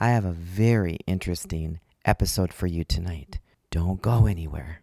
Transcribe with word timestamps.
I 0.00 0.10
have 0.10 0.24
a 0.24 0.30
very 0.30 0.98
interesting 1.08 1.80
episode 2.04 2.52
for 2.52 2.68
you 2.68 2.84
tonight. 2.84 3.40
Don't 3.72 4.00
go 4.00 4.26
anywhere. 4.26 4.82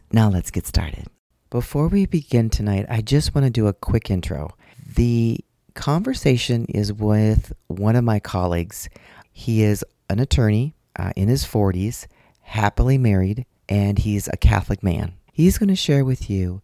Now 0.11 0.29
let's 0.29 0.51
get 0.51 0.67
started. 0.67 1.07
Before 1.49 1.87
we 1.87 2.05
begin 2.05 2.49
tonight, 2.49 2.85
I 2.89 3.01
just 3.01 3.35
want 3.35 3.45
to 3.45 3.51
do 3.51 3.67
a 3.67 3.73
quick 3.73 4.09
intro. 4.09 4.55
The 4.95 5.39
conversation 5.73 6.65
is 6.65 6.93
with 6.93 7.53
one 7.67 7.95
of 7.95 8.03
my 8.03 8.19
colleagues. 8.19 8.89
He 9.31 9.63
is 9.63 9.83
an 10.09 10.19
attorney 10.19 10.75
uh, 10.97 11.11
in 11.15 11.27
his 11.27 11.43
40s, 11.43 12.07
happily 12.41 12.97
married, 12.97 13.45
and 13.67 13.99
he's 13.99 14.27
a 14.27 14.37
Catholic 14.37 14.83
man. 14.83 15.13
He's 15.31 15.57
going 15.57 15.69
to 15.69 15.75
share 15.75 16.05
with 16.05 16.29
you 16.29 16.61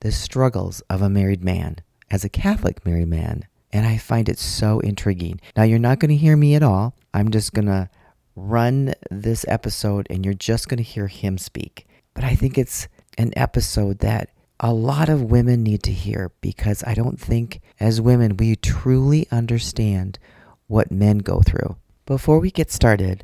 the 0.00 0.12
struggles 0.12 0.80
of 0.90 1.02
a 1.02 1.10
married 1.10 1.44
man 1.44 1.76
as 2.10 2.24
a 2.24 2.28
Catholic 2.28 2.84
married 2.86 3.08
man. 3.08 3.46
And 3.72 3.86
I 3.86 3.98
find 3.98 4.28
it 4.28 4.38
so 4.38 4.80
intriguing. 4.80 5.40
Now, 5.56 5.64
you're 5.64 5.78
not 5.78 5.98
going 5.98 6.10
to 6.10 6.16
hear 6.16 6.36
me 6.36 6.54
at 6.54 6.62
all. 6.62 6.94
I'm 7.12 7.30
just 7.30 7.52
going 7.52 7.66
to 7.66 7.90
run 8.34 8.94
this 9.10 9.44
episode 9.48 10.06
and 10.08 10.24
you're 10.24 10.34
just 10.34 10.68
going 10.68 10.78
to 10.78 10.82
hear 10.82 11.08
him 11.08 11.36
speak. 11.36 11.86
But 12.18 12.24
I 12.24 12.34
think 12.34 12.58
it's 12.58 12.88
an 13.16 13.32
episode 13.36 14.00
that 14.00 14.30
a 14.58 14.72
lot 14.72 15.08
of 15.08 15.30
women 15.30 15.62
need 15.62 15.84
to 15.84 15.92
hear 15.92 16.32
because 16.40 16.82
I 16.82 16.94
don't 16.94 17.16
think 17.16 17.60
as 17.78 18.00
women 18.00 18.36
we 18.36 18.56
truly 18.56 19.28
understand 19.30 20.18
what 20.66 20.90
men 20.90 21.18
go 21.18 21.42
through. 21.42 21.76
Before 22.06 22.40
we 22.40 22.50
get 22.50 22.72
started, 22.72 23.22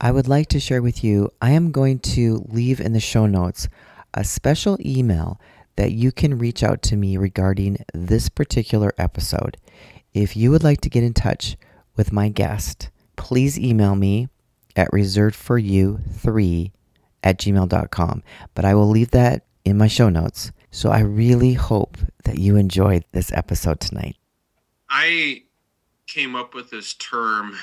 I 0.00 0.10
would 0.10 0.26
like 0.26 0.46
to 0.48 0.58
share 0.58 0.80
with 0.80 1.04
you 1.04 1.28
I 1.42 1.50
am 1.50 1.70
going 1.70 1.98
to 2.14 2.42
leave 2.48 2.80
in 2.80 2.94
the 2.94 2.98
show 2.98 3.26
notes 3.26 3.68
a 4.14 4.24
special 4.24 4.78
email 4.80 5.38
that 5.76 5.92
you 5.92 6.10
can 6.10 6.38
reach 6.38 6.62
out 6.62 6.80
to 6.84 6.96
me 6.96 7.18
regarding 7.18 7.84
this 7.92 8.30
particular 8.30 8.94
episode. 8.96 9.58
If 10.14 10.34
you 10.34 10.50
would 10.50 10.64
like 10.64 10.80
to 10.80 10.88
get 10.88 11.04
in 11.04 11.12
touch 11.12 11.58
with 11.94 12.10
my 12.10 12.30
guest, 12.30 12.88
please 13.16 13.58
email 13.58 13.94
me 13.94 14.28
at 14.74 14.90
reservedforyou3 14.92 16.70
at 17.24 17.38
gmail.com. 17.38 18.22
But 18.54 18.64
I 18.64 18.74
will 18.74 18.88
leave 18.88 19.10
that 19.10 19.44
in 19.64 19.76
my 19.76 19.88
show 19.88 20.08
notes. 20.08 20.52
So 20.70 20.90
I 20.90 21.00
really 21.00 21.54
hope 21.54 21.96
that 22.24 22.38
you 22.38 22.56
enjoyed 22.56 23.04
this 23.12 23.32
episode 23.32 23.80
tonight. 23.80 24.16
I 24.88 25.42
came 26.06 26.36
up 26.36 26.54
with 26.54 26.70
this 26.70 26.94
term 26.94 27.56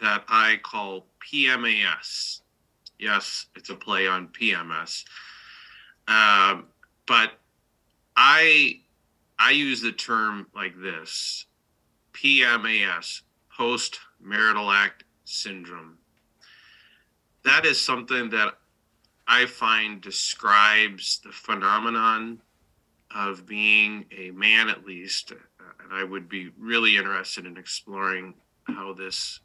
that 0.00 0.24
I 0.28 0.58
call 0.62 1.06
PMAS. 1.20 2.40
Yes, 2.98 3.46
it's 3.54 3.70
a 3.70 3.74
play 3.74 4.06
on 4.06 4.28
PMS. 4.28 5.04
Um, 6.08 6.66
but 7.06 7.32
I 8.16 8.80
I 9.38 9.50
use 9.50 9.82
the 9.82 9.92
term 9.92 10.46
like 10.54 10.74
this 10.80 11.46
PMAS, 12.14 13.22
post 13.54 14.00
marital 14.20 14.70
act 14.70 15.04
syndrome. 15.24 15.98
That 17.44 17.66
is 17.66 17.80
something 17.80 18.30
that 18.30 18.54
I 19.26 19.46
find 19.46 20.00
describes 20.00 21.20
the 21.24 21.32
phenomenon 21.32 22.40
of 23.14 23.46
being 23.46 24.04
a 24.16 24.30
man, 24.30 24.68
at 24.68 24.84
least. 24.84 25.32
And 25.32 25.92
I 25.92 26.04
would 26.04 26.28
be 26.28 26.50
really 26.58 26.96
interested 26.96 27.46
in 27.46 27.56
exploring 27.56 28.34
how 28.64 28.92
this 28.92 29.40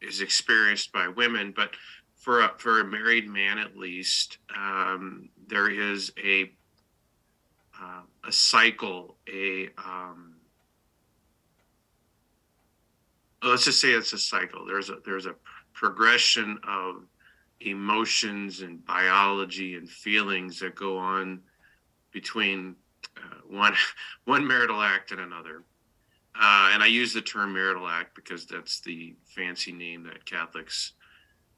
is 0.00 0.20
experienced 0.20 0.92
by 0.92 1.08
women. 1.08 1.52
But 1.54 1.70
for 2.16 2.42
a, 2.42 2.52
for 2.58 2.80
a 2.80 2.84
married 2.84 3.28
man, 3.28 3.58
at 3.58 3.76
least, 3.76 4.38
um, 4.56 5.28
there 5.48 5.70
is 5.70 6.12
a 6.22 6.52
uh, 7.80 8.00
a 8.26 8.32
cycle, 8.32 9.16
a 9.32 9.68
um, 9.76 10.36
let's 13.42 13.66
just 13.66 13.80
say 13.80 13.90
it's 13.90 14.12
a 14.12 14.18
cycle. 14.18 14.64
There's 14.66 14.88
a 14.88 14.96
there's 15.04 15.26
a 15.26 15.34
progression 15.74 16.58
of 16.66 17.04
emotions 17.60 18.60
and 18.60 18.84
biology 18.84 19.74
and 19.74 19.88
feelings 19.88 20.60
that 20.60 20.74
go 20.74 20.98
on 20.98 21.40
between 22.12 22.76
uh, 23.16 23.40
one 23.48 23.74
one 24.24 24.46
marital 24.46 24.80
act 24.80 25.10
and 25.10 25.20
another. 25.20 25.62
Uh, 26.38 26.70
and 26.72 26.82
I 26.82 26.86
use 26.86 27.14
the 27.14 27.22
term 27.22 27.54
marital 27.54 27.88
act 27.88 28.14
because 28.14 28.44
that's 28.44 28.80
the 28.80 29.14
fancy 29.24 29.72
name 29.72 30.02
that 30.04 30.26
Catholics 30.26 30.92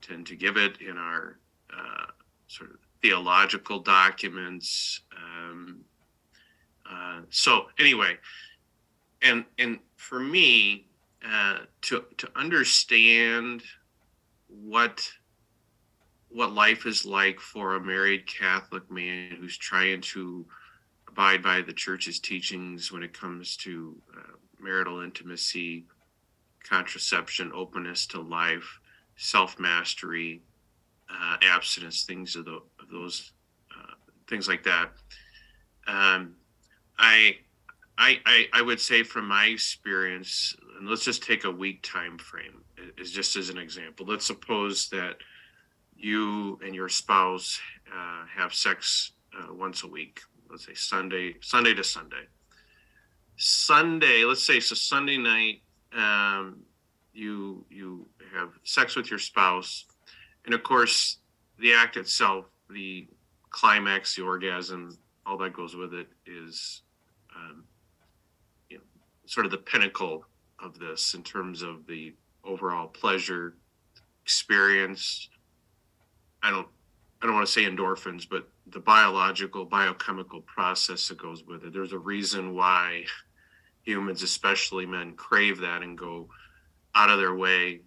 tend 0.01 0.27
to 0.29 0.37
give 0.37 0.57
it 0.57 0.81
in 0.81 0.97
our 0.97 1.39
uh, 1.77 2.07
sort 2.47 2.71
of 2.71 2.77
theological 3.03 3.81
documents. 3.81 5.01
Um, 5.17 5.81
uh, 6.89 7.21
so 7.31 7.67
anyway, 7.79 8.17
and 9.23 9.45
and 9.59 9.79
for 9.97 10.21
me 10.21 10.87
uh, 11.29 11.59
to 11.83 12.05
to 12.17 12.29
understand 12.37 13.63
what 14.49 15.09
what 16.31 16.53
life 16.53 16.87
is 16.87 17.07
like 17.07 17.41
for 17.41 17.75
a 17.75 17.81
married 17.81 18.27
Catholic 18.27 18.91
man 18.91 19.37
who's 19.41 19.57
trying 19.57 20.01
to 20.01 20.47
abide 21.09 21.43
by 21.43 21.63
the 21.63 21.73
church's 21.73 22.21
teachings 22.21 22.93
when 22.93 23.03
it 23.03 23.19
comes 23.19 23.57
to 23.57 23.97
uh, 24.17 24.33
marital 24.61 25.01
intimacy, 25.01 25.87
contraception, 26.63 27.51
openness 27.55 28.07
to 28.07 28.21
life, 28.21 28.79
self 29.17 29.59
mastery, 29.59 30.43
uh, 31.11 31.37
abstinence, 31.43 32.05
things 32.05 32.37
of, 32.37 32.45
the, 32.45 32.61
of 32.81 32.89
those 32.93 33.33
uh, 33.75 33.95
things 34.29 34.49
like 34.49 34.63
that. 34.65 34.91
Um, 35.87 36.35
I, 36.99 37.37
I, 37.97 38.19
I, 38.27 38.47
I 38.53 38.63
would 38.63 38.81
say 38.81 39.03
from 39.03 39.27
my 39.27 39.47
experience, 39.47 40.55
and 40.79 40.89
let's 40.89 41.05
just 41.05 41.23
take 41.23 41.45
a 41.45 41.51
week 41.51 41.83
time 41.83 42.19
frame 42.19 42.63
is 42.99 43.11
just 43.11 43.37
as 43.37 43.49
an 43.49 43.59
example. 43.59 44.07
Let's 44.07 44.27
suppose 44.27 44.89
that 44.91 45.17
you 45.99 46.59
and 46.65 46.75
your 46.75 46.89
spouse 46.89 47.61
uh, 47.93 48.25
have 48.35 48.55
sex 48.55 49.13
uh, 49.37 49.53
once 49.53 49.83
a 49.83 49.87
week. 49.87 50.21
Let's 50.49 50.65
say 50.67 50.75
sunday 50.75 51.35
sunday 51.41 51.75
to 51.75 51.85
sunday. 51.85 52.27
Sunday 53.37 54.25
let's 54.25 54.45
say 54.45 54.61
so 54.61 54.75
sunday 54.75 55.19
night 55.19 55.61
um, 55.93 56.61
you 57.13 57.65
you 57.69 58.07
have 58.35 58.51
sex 58.63 58.97
with 58.97 59.11
your 59.11 59.19
spouse. 59.19 59.85
And 60.45 60.55
of 60.55 60.63
course 60.63 61.19
the 61.59 61.75
act 61.75 61.97
itself 61.97 62.47
the 62.71 63.09
climax 63.51 64.15
the 64.15 64.23
orgasm 64.23 64.97
all 65.27 65.37
that 65.39 65.53
goes 65.53 65.75
with 65.75 65.93
it 65.95 66.07
is 66.27 66.83
um, 67.35 67.65
you 68.71 68.79
know, 68.79 68.83
sort 69.27 69.47
of 69.47 69.53
the 69.53 69.59
pinnacle 69.59 70.25
of 70.63 70.79
this 70.79 71.15
in 71.15 71.23
terms 71.23 71.63
of 71.63 71.87
the 71.87 72.15
overall 72.45 72.87
pleasure 72.87 73.55
experience 74.23 75.29
I 76.43 76.51
don't 76.51 76.69
I 77.21 77.27
don't 77.27 77.35
want 77.35 77.47
to 77.47 77.53
say 77.53 77.65
endorphins, 77.65 78.29
but 78.29 78.49
the 78.69 78.79
biological 78.79 79.65
biochemical 79.65 80.41
process 80.43 81.09
that 81.09 81.19
goes 81.19 81.43
with 81.45 81.65
it. 81.65 81.73
There's 81.73 81.93
a 81.93 81.99
reason 81.99 82.55
why 82.55 83.05
humans, 83.83 84.23
especially 84.23 84.87
men, 84.87 85.15
crave 85.15 85.59
that 85.59 85.83
and 85.83 85.99
go 85.99 86.29
out 86.95 87.11
of 87.11 87.19
their 87.19 87.35
way 87.35 87.81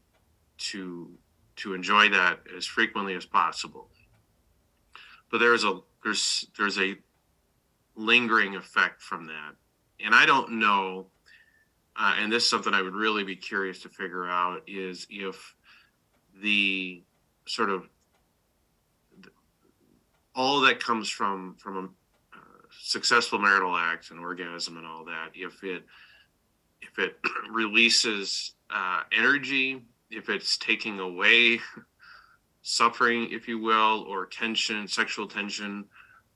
to 0.58 1.12
to 1.58 1.74
enjoy 1.74 2.10
that 2.10 2.40
as 2.58 2.66
frequently 2.66 3.14
as 3.14 3.26
possible. 3.26 3.90
But 5.30 5.40
there's 5.40 5.64
a 5.64 5.80
there's 6.04 6.46
there's 6.58 6.80
a 6.80 6.96
lingering 7.96 8.56
effect 8.56 9.02
from 9.02 9.28
that, 9.28 9.54
and 10.04 10.14
I 10.14 10.26
don't 10.26 10.54
know. 10.54 11.08
Uh, 11.96 12.16
and 12.20 12.32
this 12.32 12.44
is 12.44 12.50
something 12.50 12.74
I 12.74 12.82
would 12.82 12.96
really 12.96 13.24
be 13.24 13.36
curious 13.36 13.82
to 13.82 13.90
figure 13.90 14.26
out 14.26 14.64
is 14.66 15.06
if 15.10 15.56
the 16.42 17.04
sort 17.46 17.70
of 17.70 17.90
all 20.36 20.62
that 20.62 20.84
comes 20.84 21.10
from 21.10 21.56
from 21.56 21.78
a 21.78 21.84
uh, 22.38 22.62
successful 22.82 23.40
marital 23.40 23.76
act 23.76 24.12
and 24.12 24.20
orgasm 24.20 24.78
and 24.78 24.86
all 24.86 25.06
that 25.06 25.30
if 25.34 25.64
it 25.64 25.84
if 26.82 26.98
it 27.00 27.18
releases 27.52 28.54
uh, 28.70 29.02
energy 29.12 29.82
if 30.10 30.30
it's 30.30 30.58
taking 30.58 31.00
away 31.00 31.60
suffering 32.62 33.28
if 33.32 33.48
you 33.48 33.60
will 33.60 34.06
or 34.08 34.26
tension 34.26 34.88
sexual 34.88 35.28
tension 35.28 35.86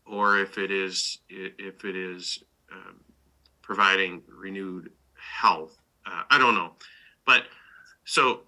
or 0.06 0.40
if 0.40 0.58
it 0.58 0.72
is 0.72 1.20
if 1.30 1.86
it 1.86 1.96
is 1.96 2.44
um, 2.72 3.00
providing 3.62 4.22
renewed 4.28 4.92
health 5.18 5.78
uh, 6.06 6.24
i 6.30 6.38
don't 6.38 6.56
know 6.56 6.74
but 7.26 7.44
so 8.04 8.42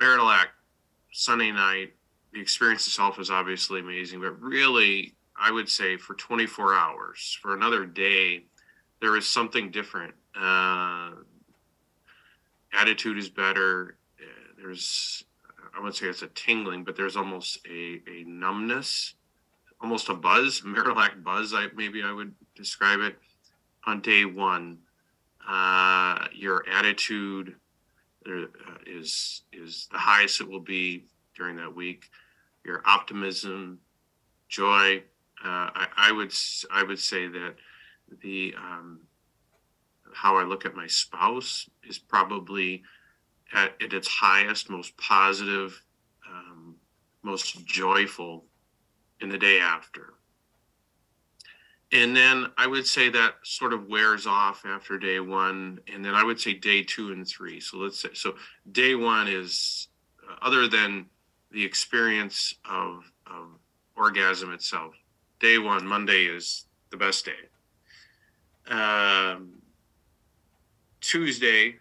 marital 0.00 0.28
act 0.28 0.50
Sunday 1.12 1.50
night. 1.50 1.92
The 2.32 2.40
experience 2.40 2.86
itself 2.86 3.18
is 3.18 3.30
obviously 3.30 3.80
amazing, 3.80 4.20
but 4.20 4.40
really, 4.40 5.14
I 5.36 5.50
would 5.50 5.68
say 5.68 5.96
for 5.96 6.14
24 6.14 6.74
hours, 6.74 7.38
for 7.40 7.54
another 7.54 7.86
day, 7.86 8.44
there 9.00 9.16
is 9.16 9.26
something 9.26 9.70
different. 9.70 10.14
Uh, 10.38 11.10
attitude 12.72 13.18
is 13.18 13.28
better. 13.28 13.96
Uh, 14.20 14.52
there's, 14.58 15.24
I 15.74 15.78
wouldn't 15.78 15.96
say 15.96 16.06
it's 16.06 16.22
a 16.22 16.28
tingling, 16.28 16.84
but 16.84 16.96
there's 16.96 17.16
almost 17.16 17.58
a, 17.66 18.00
a 18.08 18.24
numbness, 18.26 19.14
almost 19.80 20.08
a 20.08 20.14
buzz, 20.14 20.62
marital 20.64 20.98
act 20.98 21.22
buzz. 21.24 21.52
I 21.54 21.66
maybe 21.74 22.02
I 22.02 22.12
would 22.12 22.34
describe 22.54 23.00
it 23.00 23.16
on 23.86 24.00
day 24.00 24.24
one. 24.24 24.78
Uh, 25.48 26.26
your 26.32 26.64
attitude 26.68 27.56
uh, 28.26 28.44
is 28.86 29.42
is 29.52 29.88
the 29.90 29.98
highest 29.98 30.40
it 30.40 30.48
will 30.48 30.60
be 30.60 31.04
during 31.40 31.56
that 31.56 31.74
week. 31.74 32.04
Your 32.64 32.82
optimism, 32.86 33.78
joy. 34.48 34.98
Uh, 35.42 35.72
I, 35.74 35.86
I, 35.96 36.12
would 36.12 36.32
I 36.70 36.82
would 36.82 36.98
say 36.98 37.26
that 37.26 37.54
the 38.22 38.54
um, 38.58 39.00
how 40.12 40.36
I 40.36 40.44
look 40.44 40.66
at 40.66 40.74
my 40.74 40.86
spouse 40.86 41.68
is 41.88 41.98
probably 41.98 42.82
at, 43.54 43.72
at 43.82 43.94
its 43.94 44.06
highest, 44.06 44.68
most 44.68 44.94
positive, 44.98 45.82
um, 46.28 46.76
most 47.22 47.64
joyful 47.64 48.44
in 49.22 49.30
the 49.30 49.38
day 49.38 49.60
after. 49.60 50.14
And 51.92 52.14
then 52.14 52.46
I 52.56 52.66
would 52.66 52.86
say 52.86 53.08
that 53.08 53.34
sort 53.42 53.72
of 53.72 53.88
wears 53.88 54.26
off 54.26 54.64
after 54.64 54.98
day 54.98 55.18
one. 55.20 55.80
And 55.92 56.04
then 56.04 56.14
I 56.14 56.22
would 56.22 56.38
say 56.38 56.54
day 56.54 56.82
two 56.82 57.12
and 57.12 57.26
three. 57.26 57.60
So 57.60 57.78
let's 57.78 58.00
say, 58.00 58.10
so 58.12 58.34
day 58.70 58.94
one 58.94 59.26
is, 59.26 59.88
uh, 60.28 60.36
other 60.42 60.68
than 60.68 61.06
the 61.50 61.64
experience 61.64 62.54
of, 62.68 63.10
of 63.26 63.48
orgasm 63.96 64.52
itself, 64.52 64.94
day 65.40 65.58
one, 65.58 65.86
Monday 65.86 66.24
is 66.24 66.66
the 66.90 66.96
best 66.96 67.24
day. 67.24 68.72
Um, 68.72 69.50
Tuesday, 71.00 71.76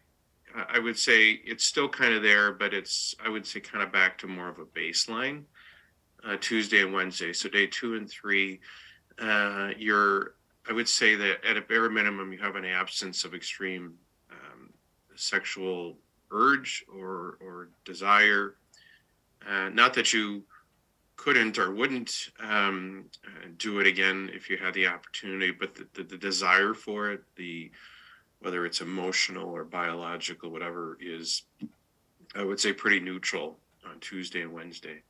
I 0.70 0.80
would 0.80 0.98
say 0.98 1.32
it's 1.32 1.66
still 1.66 1.90
kind 1.90 2.14
of 2.14 2.24
there, 2.24 2.52
but 2.52 2.74
it's, 2.74 3.14
I 3.24 3.30
would 3.30 3.46
say, 3.46 3.60
kind 3.60 3.84
of 3.84 3.92
back 3.92 4.18
to 4.20 4.28
more 4.28 4.50
of 4.50 4.60
a 4.60 4.66
baseline. 4.66 5.44
Uh, 6.28 6.36
Tuesday 6.42 6.82
and 6.82 6.94
Wednesday. 6.94 7.32
So 7.32 7.48
day 7.48 7.66
two 7.68 7.96
and 7.96 8.10
three 8.10 8.60
uh, 9.22 9.72
you're, 9.78 10.36
I 10.70 10.74
would 10.74 10.88
say 10.88 11.16
that 11.16 11.44
at 11.46 11.58
a 11.58 11.62
bare 11.62 11.90
minimum, 11.90 12.32
you 12.32 12.40
have 12.40 12.56
an 12.56 12.66
absence 12.66 13.24
of 13.24 13.34
extreme 13.34 13.94
um, 14.32 14.70
sexual 15.16 15.98
urge 16.32 16.86
or 16.94 17.38
or 17.42 17.70
desire. 17.86 18.56
Uh, 19.48 19.70
not 19.70 19.94
that 19.94 20.14
you 20.14 20.44
couldn't 21.16 21.58
or 21.58 21.74
wouldn't 21.74 22.30
um, 22.40 23.06
uh, 23.26 23.48
do 23.58 23.80
it 23.80 23.88
again 23.88 24.30
if 24.34 24.50
you 24.50 24.58
had 24.58 24.74
the 24.74 24.88
opportunity, 24.88 25.52
but 25.52 25.76
the, 25.76 25.88
the, 25.94 26.04
the, 26.04 26.18
desire 26.18 26.74
for 26.74 27.12
it, 27.12 27.24
the 27.36 27.70
whether 28.40 28.66
it's 28.66 28.80
emotional 28.80 29.50
or 29.50 29.66
biological, 29.66 30.50
whatever 30.50 30.98
is, 31.02 31.44
I 32.36 32.44
would 32.44 32.60
say 32.60 32.72
pretty 32.72 33.02
neutral 33.02 33.60
on 33.86 34.00
Tuesday 34.00 34.42
and 34.42 34.54
Wednesday. 34.54 35.04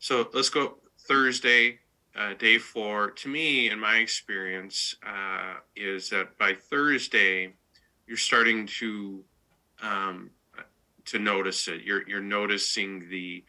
So 0.00 0.28
let's 0.32 0.50
go 0.50 0.78
Thursday 1.06 1.78
uh, 2.18 2.34
day 2.34 2.58
four, 2.58 3.10
to 3.12 3.28
me, 3.28 3.70
in 3.70 3.78
my 3.78 3.98
experience, 3.98 4.96
uh, 5.06 5.54
is 5.76 6.10
that 6.10 6.36
by 6.38 6.52
Thursday, 6.54 7.54
you're 8.06 8.16
starting 8.16 8.66
to 8.66 9.22
um, 9.82 10.30
to 11.10 11.18
notice 11.18 11.68
it. 11.68 11.82
You're 11.82 12.08
you're 12.08 12.20
noticing 12.20 13.08
the 13.08 13.44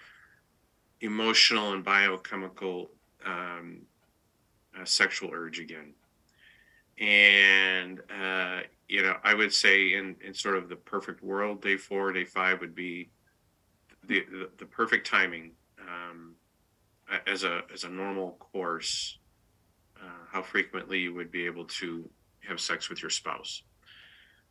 emotional 1.02 1.74
and 1.74 1.84
biochemical 1.84 2.92
um, 3.26 3.82
uh, 4.80 4.86
sexual 4.86 5.32
urge 5.34 5.60
again, 5.60 5.94
and 6.98 8.02
uh, 8.22 8.62
you 8.88 9.02
know, 9.04 9.16
I 9.24 9.34
would 9.34 9.54
say 9.54 9.94
in 9.94 10.16
in 10.26 10.34
sort 10.34 10.58
of 10.58 10.70
the 10.70 10.76
perfect 10.76 11.24
world, 11.24 11.62
day 11.62 11.78
four, 11.78 12.12
day 12.12 12.26
five 12.26 12.60
would 12.62 12.76
be 12.76 13.10
the 14.08 14.26
the, 14.32 14.50
the 14.58 14.66
perfect 14.66 15.08
timing. 15.08 15.52
Um, 15.80 16.36
as 17.26 17.44
a 17.44 17.62
as 17.74 17.86
a 17.86 17.90
normal 17.90 18.34
course 18.34 19.18
uh, 20.02 20.26
how 20.32 20.42
frequently 20.42 21.00
you 21.00 21.14
would 21.14 21.32
be 21.32 21.46
able 21.46 21.66
to 21.66 22.10
have 22.48 22.60
sex 22.60 22.90
with 22.90 23.02
your 23.02 23.10
spouse. 23.10 23.64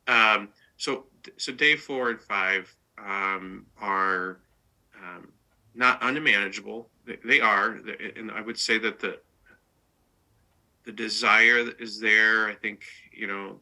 Um, 0.07 0.49
so 0.77 1.07
so 1.37 1.53
day 1.53 1.77
four 1.77 2.11
and 2.11 2.21
five 2.21 2.75
um, 3.07 3.67
are 3.81 4.39
um, 5.03 5.29
not 5.75 5.99
unmanageable. 6.03 6.89
They, 7.07 7.19
they, 7.25 7.41
are, 7.41 7.79
and 8.17 8.31
I 8.31 8.41
would 8.41 8.59
say 8.59 8.79
that 8.79 8.99
the 8.99 9.19
the 10.85 10.93
desire 10.93 11.71
is 11.79 12.01
there. 12.01 12.49
I 12.49 12.55
think 12.55 12.83
you 13.13 13.27
know 13.27 13.61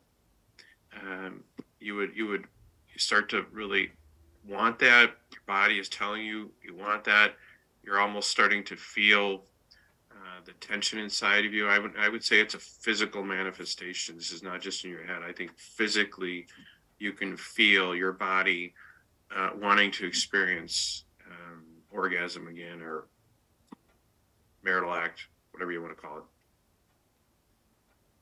um, 1.03 1.43
you 1.81 1.95
would 1.97 2.17
you 2.17 2.27
would 2.29 2.45
start 2.97 3.29
to 3.31 3.45
really 3.53 3.91
want 4.49 4.79
that. 4.79 5.11
Your 5.33 5.43
body 5.47 5.79
is 5.79 5.89
telling 5.89 6.25
you 6.25 6.51
you 6.63 6.75
want 6.75 7.05
that 7.05 7.35
you're 7.87 8.01
almost 8.01 8.31
starting 8.31 8.65
to 8.65 8.77
feel 8.77 9.45
uh, 10.11 10.41
the 10.45 10.53
tension 10.55 10.99
inside 10.99 11.47
of 11.47 11.55
you. 11.55 11.69
I 11.69 11.79
would 11.79 11.93
I 11.99 12.09
would 12.09 12.25
say 12.25 12.41
it's 12.41 12.55
a 12.55 12.59
physical 12.59 13.23
manifestation. 13.23 14.17
This 14.17 14.33
is 14.33 14.43
not 14.43 14.61
just 14.61 14.85
in 14.85 14.91
your 14.91 15.05
head. 15.05 15.23
I 15.27 15.33
think 15.33 15.57
physically, 15.57 16.47
you 16.99 17.13
can 17.13 17.37
feel 17.37 17.95
your 17.95 18.13
body 18.13 18.75
uh, 19.37 19.51
wanting 19.61 19.91
to 19.93 20.07
experience 20.07 21.05
um, 21.27 21.63
orgasm 21.91 22.49
again 22.49 22.81
or 22.81 23.07
marital 24.63 24.95
act, 24.95 25.27
whatever 25.53 25.73
you 25.73 25.83
want 25.83 25.95
to 25.95 26.03
call 26.03 26.19
it. 26.19 26.25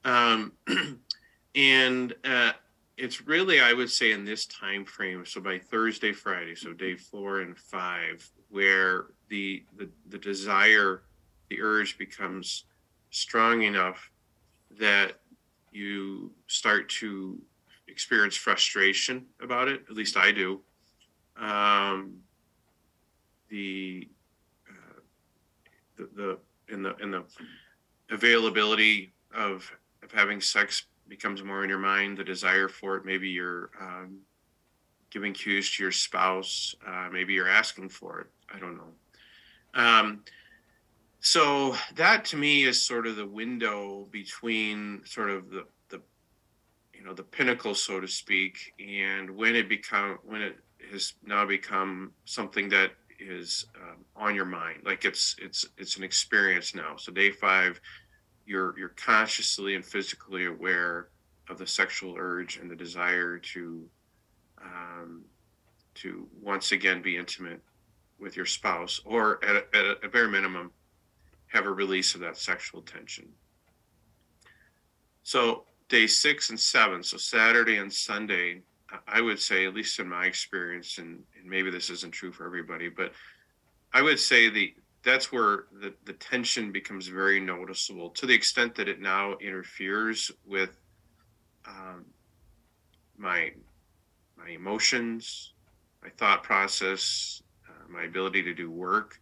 Um, 0.06 0.52
and 1.54 2.14
uh, 2.24 2.52
it's 2.96 3.26
really, 3.26 3.60
I 3.60 3.72
would 3.72 3.90
say, 3.90 4.12
in 4.12 4.24
this 4.24 4.46
time 4.46 4.84
frame. 4.84 5.24
So 5.24 5.40
by 5.40 5.58
Thursday, 5.58 6.12
Friday, 6.12 6.54
so 6.54 6.72
day 6.72 6.96
four 6.96 7.40
and 7.40 7.56
five, 7.56 8.28
where 8.50 9.06
the 9.28 9.64
the, 9.76 9.88
the 10.08 10.18
desire, 10.18 11.02
the 11.48 11.62
urge 11.62 11.96
becomes 11.96 12.64
strong 13.10 13.62
enough 13.62 14.10
that 14.78 15.20
you 15.70 16.32
start 16.48 16.88
to 16.88 17.40
experience 17.88 18.36
frustration 18.36 19.26
about 19.40 19.68
it. 19.68 19.84
At 19.88 19.94
least 19.94 20.16
I 20.16 20.32
do. 20.32 20.60
Um, 21.36 22.18
the, 23.48 24.08
uh, 24.68 25.00
the 25.96 26.08
the 26.14 26.38
in 26.72 26.82
the 26.82 26.96
in 26.96 27.10
the 27.10 27.24
availability 28.10 29.12
of 29.34 29.70
of 30.02 30.12
having 30.12 30.40
sex 30.40 30.86
becomes 31.08 31.42
more 31.42 31.62
in 31.62 31.70
your 31.70 31.78
mind. 31.78 32.18
The 32.18 32.24
desire 32.24 32.68
for 32.68 32.96
it. 32.96 33.04
Maybe 33.04 33.28
you're 33.28 33.70
um, 33.80 34.18
giving 35.10 35.32
cues 35.32 35.74
to 35.76 35.82
your 35.82 35.92
spouse. 35.92 36.74
Uh, 36.86 37.08
maybe 37.12 37.32
you're 37.32 37.48
asking 37.48 37.88
for 37.88 38.20
it. 38.20 38.26
I 38.54 38.58
don't 38.58 38.76
know. 38.76 38.92
Um, 39.74 40.24
so 41.20 41.74
that 41.96 42.24
to 42.26 42.36
me 42.36 42.64
is 42.64 42.82
sort 42.82 43.06
of 43.06 43.16
the 43.16 43.26
window 43.26 44.06
between 44.10 45.00
sort 45.04 45.30
of 45.30 45.50
the 45.50 45.66
the 45.88 46.00
you 46.92 47.02
know 47.04 47.14
the 47.14 47.22
pinnacle, 47.22 47.74
so 47.74 48.00
to 48.00 48.08
speak, 48.08 48.74
and 48.78 49.30
when 49.30 49.56
it 49.56 49.68
become 49.68 50.18
when 50.22 50.42
it 50.42 50.58
has 50.92 51.14
now 51.24 51.46
become 51.46 52.12
something 52.24 52.68
that 52.70 52.92
is 53.18 53.66
um, 53.80 54.04
on 54.16 54.34
your 54.34 54.44
mind, 54.44 54.80
like 54.84 55.04
it's 55.04 55.36
it's 55.40 55.66
it's 55.78 55.96
an 55.96 56.04
experience 56.04 56.74
now. 56.74 56.96
So 56.96 57.12
day 57.12 57.30
five, 57.30 57.80
you're 58.46 58.78
you're 58.78 58.90
consciously 58.90 59.74
and 59.74 59.84
physically 59.84 60.46
aware 60.46 61.08
of 61.48 61.58
the 61.58 61.66
sexual 61.66 62.16
urge 62.18 62.56
and 62.56 62.70
the 62.70 62.76
desire 62.76 63.38
to 63.38 63.88
um, 64.62 65.24
to 65.94 66.26
once 66.40 66.72
again 66.72 67.02
be 67.02 67.16
intimate 67.16 67.60
with 68.18 68.36
your 68.36 68.46
spouse, 68.46 69.00
or 69.04 69.44
at 69.44 69.56
a, 69.56 69.76
at 69.76 70.04
a 70.04 70.08
bare 70.08 70.28
minimum, 70.28 70.70
have 71.48 71.66
a 71.66 71.70
release 71.70 72.14
of 72.14 72.20
that 72.20 72.36
sexual 72.36 72.80
tension. 72.82 73.28
So, 75.22 75.64
day 75.88 76.06
six 76.06 76.50
and 76.50 76.58
seven, 76.58 77.02
so 77.02 77.16
Saturday 77.16 77.76
and 77.78 77.92
Sunday, 77.92 78.62
I 79.06 79.20
would 79.20 79.38
say, 79.38 79.66
at 79.66 79.74
least 79.74 79.98
in 79.98 80.08
my 80.08 80.26
experience, 80.26 80.98
and, 80.98 81.22
and 81.38 81.48
maybe 81.48 81.70
this 81.70 81.90
isn't 81.90 82.12
true 82.12 82.32
for 82.32 82.46
everybody, 82.46 82.88
but 82.88 83.12
I 83.92 84.02
would 84.02 84.18
say 84.18 84.50
the 84.50 84.74
that's 85.02 85.30
where 85.30 85.64
the, 85.82 85.92
the 86.06 86.14
tension 86.14 86.72
becomes 86.72 87.08
very 87.08 87.38
noticeable 87.38 88.08
to 88.08 88.24
the 88.24 88.32
extent 88.32 88.74
that 88.74 88.88
it 88.88 89.02
now 89.02 89.36
interferes 89.36 90.30
with 90.46 90.80
um, 91.66 92.06
my 93.18 93.52
my 94.36 94.48
emotions, 94.48 95.52
my 96.02 96.08
thought 96.16 96.42
process, 96.42 97.42
my 97.88 98.04
ability 98.04 98.42
to 98.42 98.54
do 98.54 98.70
work. 98.70 99.20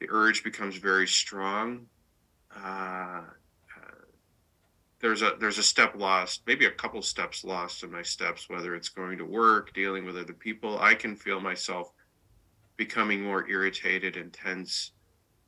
The 0.00 0.06
urge 0.10 0.42
becomes 0.42 0.76
very 0.76 1.06
strong. 1.06 1.86
Uh, 2.56 2.58
uh, 2.58 3.22
there's 5.00 5.22
a 5.22 5.32
there's 5.40 5.58
a 5.58 5.62
step 5.62 5.94
lost, 5.96 6.42
maybe 6.46 6.66
a 6.66 6.70
couple 6.70 7.00
steps 7.02 7.42
lost 7.42 7.82
in 7.82 7.90
my 7.90 8.02
steps, 8.02 8.48
whether 8.48 8.74
it's 8.74 8.90
going 8.90 9.18
to 9.18 9.24
work, 9.24 9.72
dealing 9.72 10.04
with 10.04 10.16
other 10.16 10.34
people. 10.34 10.78
I 10.78 10.94
can 10.94 11.16
feel 11.16 11.40
myself 11.40 11.92
becoming 12.76 13.22
more 13.22 13.48
irritated 13.48 14.16
and 14.16 14.32
tense. 14.32 14.92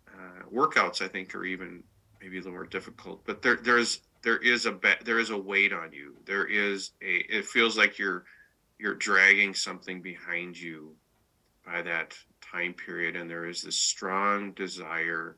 Uh, 0.09 0.45
workouts, 0.53 1.03
I 1.03 1.09
think, 1.09 1.35
are 1.35 1.45
even 1.45 1.83
maybe 2.21 2.37
a 2.37 2.41
little 2.41 2.53
more 2.53 2.67
difficult. 2.67 3.25
But 3.25 3.43
there, 3.43 3.57
there's 3.57 4.01
there 4.23 4.39
is 4.39 4.67
a 4.67 4.79
there 5.05 5.19
is 5.19 5.31
a 5.31 5.39
weight 5.39 5.73
on 5.73 5.93
you. 5.93 6.17
There 6.25 6.47
is 6.47 6.93
a. 7.03 7.25
It 7.29 7.45
feels 7.45 7.77
like 7.77 7.99
you're 7.99 8.25
you're 8.79 8.95
dragging 8.95 9.53
something 9.55 10.01
behind 10.01 10.59
you 10.59 10.95
by 11.65 11.83
that 11.83 12.17
time 12.41 12.73
period, 12.73 13.17
and 13.17 13.29
there 13.29 13.47
is 13.47 13.63
this 13.63 13.79
strong 13.79 14.53
desire 14.53 15.37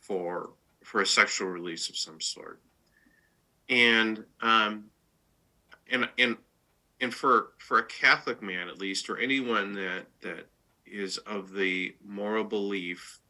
for 0.00 0.50
for 0.82 1.02
a 1.02 1.06
sexual 1.06 1.48
release 1.48 1.88
of 1.88 1.96
some 1.96 2.20
sort. 2.20 2.60
And 3.68 4.24
um, 4.40 4.84
and 5.90 6.08
and 6.18 6.36
and 7.00 7.12
for 7.12 7.48
for 7.58 7.78
a 7.78 7.84
Catholic 7.84 8.42
man 8.42 8.68
at 8.68 8.78
least, 8.78 9.10
or 9.10 9.18
anyone 9.18 9.72
that 9.74 10.06
that 10.22 10.46
is 10.84 11.18
of 11.18 11.52
the 11.52 11.94
moral 12.04 12.44
belief 12.44 13.20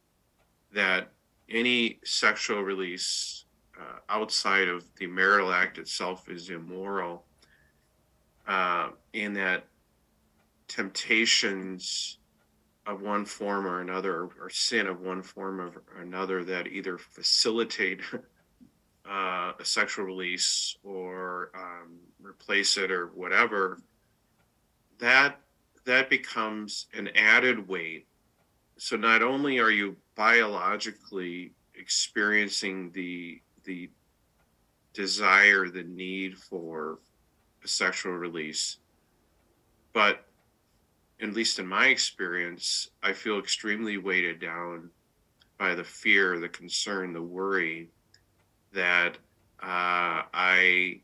that 0.73 1.09
any 1.49 1.99
sexual 2.05 2.63
release 2.63 3.45
uh, 3.79 3.99
outside 4.09 4.69
of 4.69 4.85
the 4.97 5.07
marital 5.07 5.53
act 5.53 5.79
itself 5.79 6.29
is 6.29 6.51
immoral, 6.51 7.25
uh, 8.47 8.91
and 9.15 9.37
that 9.37 9.65
temptations 10.69 12.19
of 12.87 13.03
one 13.03 13.25
form 13.25 13.67
or 13.67 13.81
another, 13.81 14.29
or 14.41 14.49
sin 14.51 14.87
of 14.87 15.01
one 15.01 15.23
form 15.23 15.61
or 15.61 15.73
another, 16.01 16.45
that 16.45 16.67
either 16.69 16.99
facilitate 16.99 18.01
uh, 19.09 19.53
a 19.59 19.65
sexual 19.65 20.05
release 20.05 20.77
or 20.83 21.51
um, 21.55 21.99
replace 22.21 22.77
it 22.77 22.91
or 22.91 23.09
whatever, 23.09 23.81
that 24.99 25.41
that 25.85 26.11
becomes 26.11 26.87
an 26.95 27.09
added 27.15 27.69
weight. 27.69 28.07
So 28.77 28.97
not 28.97 29.23
only 29.23 29.59
are 29.59 29.71
you 29.71 29.97
biologically 30.15 31.53
experiencing 31.75 32.91
the 32.93 33.41
the 33.65 33.91
desire, 34.93 35.69
the 35.69 35.85
need 35.85 36.39
for 36.39 36.99
a 37.63 37.69
sexual 37.69 38.13
release, 38.13 38.79
but 39.93 40.27
at 41.21 41.33
least 41.33 41.59
in 41.59 41.67
my 41.67 41.87
experience, 41.87 42.91
I 43.03 43.13
feel 43.13 43.39
extremely 43.39 43.99
weighted 43.99 44.41
down 44.41 44.91
by 45.59 45.75
the 45.75 45.85
fear, 45.85 46.39
the 46.39 46.49
concern, 46.49 47.13
the 47.13 47.23
worry 47.23 47.89
that 48.77 49.17
uh, 49.63 50.23
I 50.33 51.01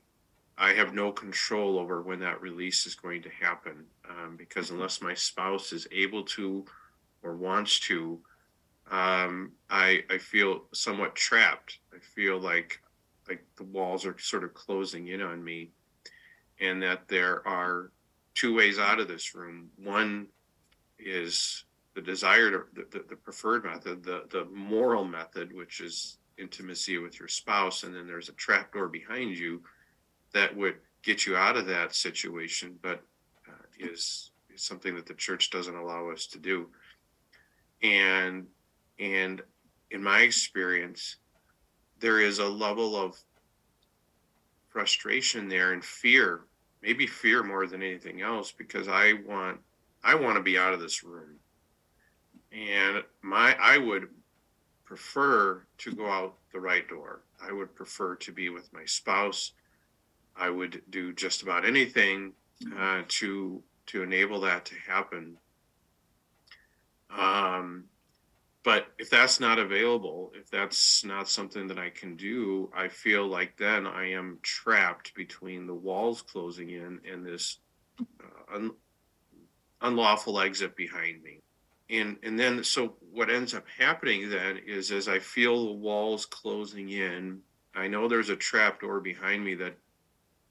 I 0.58 0.74
have 0.74 0.94
no 0.94 1.10
control 1.10 1.78
over 1.78 2.02
when 2.02 2.20
that 2.20 2.40
release 2.40 2.86
is 2.86 2.94
going 2.94 3.22
to 3.22 3.30
happen 3.30 3.84
um, 4.08 4.36
because 4.36 4.70
unless 4.70 5.02
my 5.02 5.14
spouse 5.14 5.72
is 5.72 5.88
able 5.90 6.22
to 6.24 6.64
or 7.22 7.34
wants 7.34 7.80
to, 7.80 8.20
um, 8.90 9.52
I 9.70 10.04
I 10.10 10.18
feel 10.18 10.64
somewhat 10.72 11.16
trapped. 11.16 11.78
I 11.92 11.98
feel 11.98 12.38
like 12.38 12.80
like 13.28 13.44
the 13.56 13.64
walls 13.64 14.04
are 14.04 14.18
sort 14.18 14.44
of 14.44 14.54
closing 14.54 15.08
in 15.08 15.22
on 15.22 15.42
me, 15.42 15.70
and 16.60 16.82
that 16.82 17.08
there 17.08 17.46
are 17.48 17.90
two 18.34 18.54
ways 18.54 18.78
out 18.78 19.00
of 19.00 19.08
this 19.08 19.34
room. 19.34 19.70
One 19.76 20.26
is 20.98 21.64
the 21.94 22.02
desired, 22.02 22.66
the, 22.74 22.86
the, 22.90 23.04
the 23.08 23.16
preferred 23.16 23.64
method, 23.64 24.04
the 24.04 24.24
the 24.30 24.44
moral 24.44 25.04
method, 25.04 25.54
which 25.54 25.80
is 25.80 26.18
intimacy 26.38 26.98
with 26.98 27.18
your 27.18 27.28
spouse, 27.28 27.82
and 27.82 27.94
then 27.94 28.06
there's 28.06 28.28
a 28.28 28.32
trap 28.32 28.72
door 28.72 28.88
behind 28.88 29.36
you 29.36 29.62
that 30.32 30.56
would 30.56 30.76
get 31.02 31.26
you 31.26 31.36
out 31.36 31.56
of 31.56 31.66
that 31.66 31.94
situation, 31.94 32.78
but 32.82 33.02
uh, 33.48 33.66
is, 33.78 34.30
is 34.52 34.62
something 34.62 34.94
that 34.94 35.06
the 35.06 35.14
church 35.14 35.50
doesn't 35.50 35.76
allow 35.76 36.10
us 36.10 36.26
to 36.26 36.38
do. 36.38 36.68
And 37.82 38.46
and 38.98 39.42
in 39.90 40.02
my 40.02 40.20
experience, 40.20 41.16
there 41.98 42.20
is 42.20 42.38
a 42.38 42.48
level 42.48 42.96
of 42.96 43.18
frustration 44.68 45.48
there 45.48 45.72
and 45.72 45.84
fear, 45.84 46.46
maybe 46.82 47.06
fear 47.06 47.42
more 47.42 47.66
than 47.66 47.82
anything 47.82 48.22
else, 48.22 48.52
because 48.52 48.88
I 48.88 49.14
want 49.26 49.60
I 50.04 50.14
want 50.14 50.36
to 50.36 50.42
be 50.42 50.58
out 50.58 50.72
of 50.72 50.80
this 50.80 51.04
room. 51.04 51.38
And 52.52 53.02
my 53.22 53.56
I 53.60 53.78
would 53.78 54.08
prefer 54.92 55.62
to 55.78 55.94
go 55.94 56.06
out 56.06 56.34
the 56.52 56.60
right 56.60 56.86
door. 56.86 57.22
I 57.42 57.50
would 57.50 57.74
prefer 57.74 58.14
to 58.16 58.30
be 58.30 58.50
with 58.50 58.70
my 58.74 58.84
spouse. 58.84 59.52
I 60.36 60.50
would 60.50 60.82
do 60.90 61.14
just 61.14 61.40
about 61.40 61.64
anything 61.64 62.34
uh, 62.78 63.00
to 63.08 63.62
to 63.86 64.02
enable 64.02 64.40
that 64.42 64.66
to 64.66 64.74
happen. 64.86 65.38
Um, 67.08 67.84
but 68.64 68.88
if 68.98 69.08
that's 69.08 69.40
not 69.40 69.58
available, 69.58 70.30
if 70.34 70.50
that's 70.50 71.06
not 71.06 71.26
something 71.26 71.66
that 71.68 71.78
I 71.78 71.88
can 71.88 72.14
do, 72.14 72.70
I 72.76 72.88
feel 72.88 73.26
like 73.26 73.56
then 73.56 73.86
I 73.86 74.10
am 74.10 74.40
trapped 74.42 75.14
between 75.14 75.66
the 75.66 75.74
walls 75.74 76.20
closing 76.20 76.68
in 76.68 77.00
and 77.10 77.24
this 77.24 77.60
uh, 77.98 78.56
un- 78.56 78.76
unlawful 79.80 80.38
exit 80.38 80.76
behind 80.76 81.22
me 81.22 81.40
and 81.92 82.16
and 82.22 82.38
then 82.38 82.64
so 82.64 82.94
what 83.12 83.30
ends 83.30 83.54
up 83.54 83.64
happening 83.78 84.28
then 84.28 84.58
is 84.66 84.90
as 84.90 85.08
i 85.08 85.18
feel 85.18 85.66
the 85.66 85.72
walls 85.72 86.26
closing 86.26 86.90
in 86.90 87.38
i 87.74 87.86
know 87.86 88.08
there's 88.08 88.30
a 88.30 88.36
trap 88.36 88.80
door 88.80 89.00
behind 89.00 89.44
me 89.44 89.54
that 89.54 89.76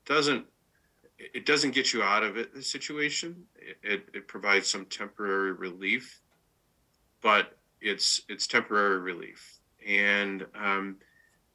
doesn't 0.06 0.46
it 1.34 1.46
doesn't 1.46 1.72
get 1.72 1.94
you 1.94 2.02
out 2.02 2.24
of 2.24 2.38
it 2.38 2.54
the 2.54 2.64
situation. 2.64 3.44
It, 3.56 3.78
it, 3.84 4.10
it 4.14 4.28
provides 4.28 4.68
some 4.68 4.86
temporary 4.86 5.54
relief 5.54 6.20
but 7.22 7.58
it's 7.80 8.22
it's 8.30 8.48
temporary 8.48 9.00
relief. 9.00 9.60
And 9.88 10.46
um 10.56 10.98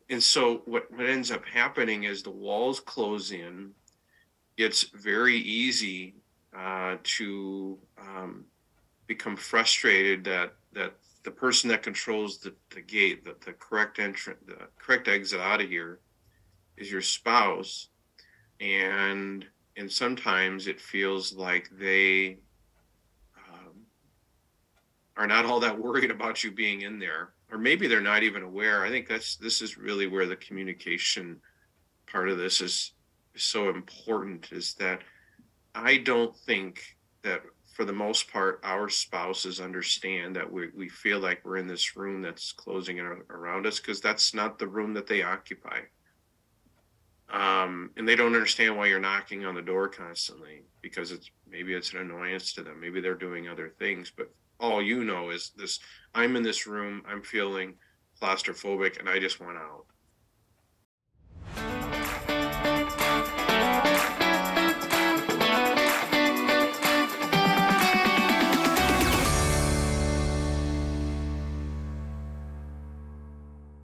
and 0.08 0.22
so 0.22 0.62
what 0.66 0.90
what 0.92 1.06
ends 1.06 1.30
up 1.30 1.44
happening 1.44 2.04
is 2.04 2.22
the 2.22 2.30
walls 2.30 2.80
close 2.80 3.32
in. 3.32 3.72
It's 4.56 4.84
very 4.84 5.36
easy 5.36 6.14
uh, 6.56 6.96
to 7.02 7.78
um, 7.98 8.44
become 9.06 9.36
frustrated 9.36 10.24
that 10.24 10.54
that 10.72 10.94
the 11.26 11.30
person 11.32 11.68
that 11.68 11.82
controls 11.82 12.38
the, 12.38 12.54
the 12.70 12.80
gate, 12.80 13.24
the, 13.24 13.34
the 13.44 13.52
correct 13.52 13.98
entrance, 13.98 14.38
the 14.46 14.68
correct 14.78 15.08
exit 15.08 15.40
out 15.40 15.60
of 15.60 15.68
here 15.68 15.98
is 16.76 16.90
your 16.90 17.02
spouse. 17.02 17.88
And 18.60 19.44
and 19.76 19.90
sometimes 19.90 20.68
it 20.68 20.80
feels 20.80 21.34
like 21.34 21.68
they 21.78 22.38
um, 23.36 23.74
are 25.16 25.26
not 25.26 25.44
all 25.44 25.60
that 25.60 25.78
worried 25.82 26.10
about 26.10 26.44
you 26.44 26.52
being 26.52 26.82
in 26.82 26.98
there. 26.98 27.30
Or 27.50 27.58
maybe 27.58 27.86
they're 27.86 28.00
not 28.00 28.22
even 28.22 28.42
aware. 28.42 28.84
I 28.84 28.88
think 28.88 29.08
that's 29.08 29.36
this 29.36 29.60
is 29.60 29.76
really 29.76 30.06
where 30.06 30.26
the 30.26 30.36
communication 30.36 31.40
part 32.06 32.28
of 32.28 32.38
this 32.38 32.60
is, 32.60 32.92
is 33.34 33.42
so 33.42 33.68
important 33.68 34.52
is 34.52 34.74
that 34.74 35.00
I 35.74 35.98
don't 35.98 36.34
think 36.36 36.96
that 37.22 37.42
for 37.76 37.84
the 37.84 37.92
most 37.92 38.32
part, 38.32 38.58
our 38.64 38.88
spouses 38.88 39.60
understand 39.60 40.34
that 40.34 40.50
we, 40.50 40.68
we 40.74 40.88
feel 40.88 41.20
like 41.20 41.44
we're 41.44 41.58
in 41.58 41.66
this 41.66 41.94
room 41.94 42.22
that's 42.22 42.50
closing 42.50 42.98
around 42.98 43.66
us 43.66 43.78
because 43.78 44.00
that's 44.00 44.32
not 44.32 44.58
the 44.58 44.66
room 44.66 44.94
that 44.94 45.06
they 45.06 45.22
occupy. 45.22 45.80
Um, 47.30 47.90
and 47.98 48.08
they 48.08 48.16
don't 48.16 48.34
understand 48.34 48.78
why 48.78 48.86
you're 48.86 48.98
knocking 48.98 49.44
on 49.44 49.54
the 49.54 49.60
door 49.60 49.88
constantly 49.88 50.62
because 50.80 51.12
it's 51.12 51.30
maybe 51.46 51.74
it's 51.74 51.92
an 51.92 51.98
annoyance 51.98 52.54
to 52.54 52.62
them. 52.62 52.80
Maybe 52.80 53.02
they're 53.02 53.14
doing 53.14 53.46
other 53.46 53.74
things, 53.78 54.10
but 54.16 54.32
all 54.58 54.80
you 54.80 55.04
know 55.04 55.28
is 55.28 55.52
this 55.54 55.78
I'm 56.14 56.34
in 56.34 56.42
this 56.42 56.66
room, 56.66 57.02
I'm 57.06 57.20
feeling 57.20 57.74
claustrophobic, 58.22 58.98
and 59.00 59.08
I 59.08 59.18
just 59.18 59.38
want 59.38 59.58
out. 59.58 59.84